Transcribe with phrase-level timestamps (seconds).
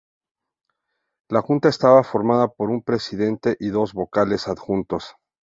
[1.29, 5.13] La Junta estaba formada por un presidente y dos vocales adjuntos.